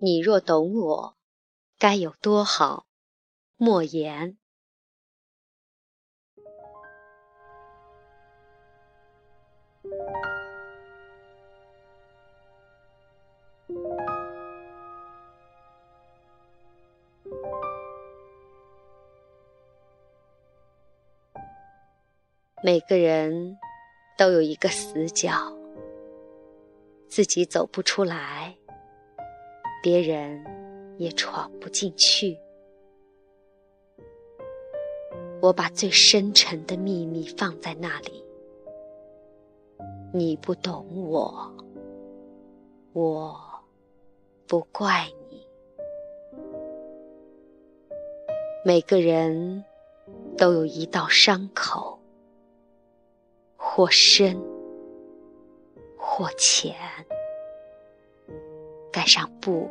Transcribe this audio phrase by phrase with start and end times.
[0.00, 1.16] 你若懂我，
[1.76, 2.86] 该有多好，
[3.56, 4.38] 莫言。
[22.62, 23.58] 每个人
[24.16, 25.52] 都有一个死角，
[27.08, 28.57] 自己走不出来，
[29.88, 30.44] 别人
[30.98, 32.38] 也闯不进去。
[35.40, 38.22] 我把最深沉的秘密放在那里，
[40.12, 41.50] 你不懂我，
[42.92, 43.34] 我
[44.46, 45.48] 不怪你。
[48.62, 49.64] 每个人
[50.36, 51.98] 都有一道伤口。
[53.56, 54.38] 或深，
[55.96, 56.74] 或浅，
[58.92, 59.70] 盖上布，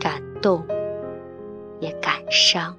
[0.00, 0.64] 感动
[1.80, 2.76] 也感伤。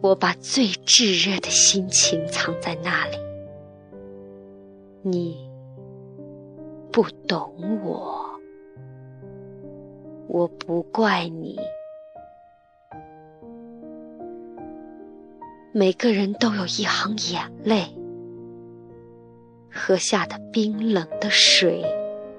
[0.00, 3.16] 我把最炙热的心情藏在那里，
[5.02, 5.50] 你
[6.92, 7.52] 不懂
[7.84, 8.40] 我，
[10.28, 11.58] 我不怪你。
[15.72, 17.92] 每个人都有一行眼泪，
[19.70, 21.84] 喝下的冰冷的水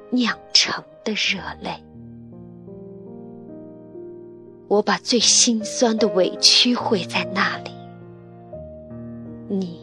[0.09, 1.71] 酿成的热泪。
[4.69, 7.71] 我把最心酸的委屈汇在那里，
[9.47, 9.79] 你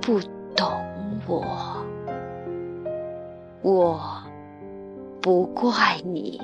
[0.00, 0.18] 不
[0.56, 0.66] 懂
[1.26, 1.44] 我，
[3.60, 4.00] 我
[5.20, 6.40] 不怪你。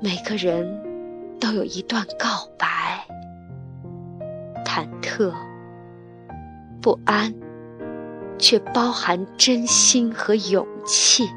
[0.00, 0.80] 每个人
[1.40, 3.04] 都有一段告白，
[4.64, 5.32] 忐忑、
[6.80, 7.34] 不安，
[8.38, 11.28] 却包含真心和勇气。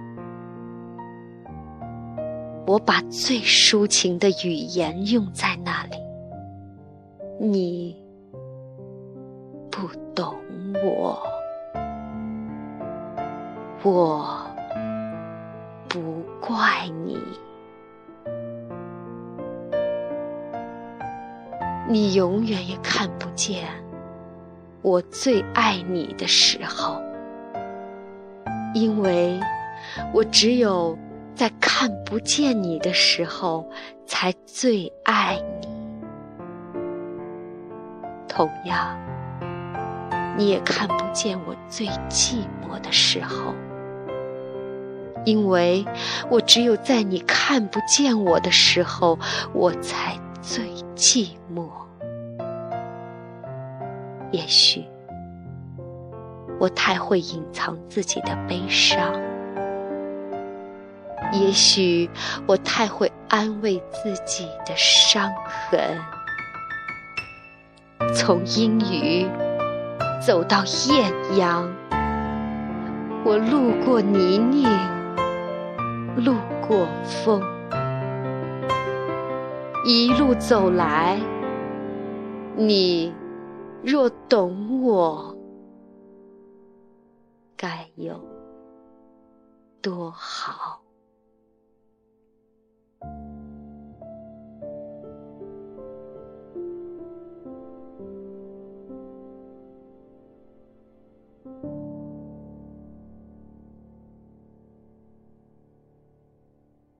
[2.68, 5.96] 我把最抒情的语言用在那里，
[7.40, 7.96] 你
[9.72, 10.36] 不懂
[10.84, 11.18] 我，
[13.84, 14.46] 我
[15.88, 17.18] 不怪你。
[21.88, 23.64] 你永远也看不见
[24.82, 27.02] 我最爱你的时候，
[28.74, 29.40] 因为
[30.14, 30.98] 我只有
[31.38, 33.70] 在看不见你的时候
[34.08, 35.68] 才最爱你。
[38.28, 38.98] 同样，
[40.36, 43.54] 你也看不见我最寂寞的时候，
[45.26, 45.86] 因为
[46.32, 49.20] 我只有在你看不见我的时候，
[49.54, 50.66] 我才最
[50.96, 51.70] 寂寞。
[54.32, 54.84] 也许
[56.60, 59.14] 我太会隐藏自己的悲伤，
[61.34, 62.10] 也许
[62.46, 66.00] 我太会安慰自己的伤痕。
[68.14, 69.28] 从阴雨
[70.26, 71.72] 走到艳阳，
[73.26, 74.68] 我路过泥泞，
[76.24, 76.36] 路
[76.68, 77.42] 过风，
[79.86, 81.20] 一路走来，
[82.56, 83.14] 你。
[83.84, 85.38] 若懂我，
[87.56, 88.20] 该有
[89.82, 90.82] 多好。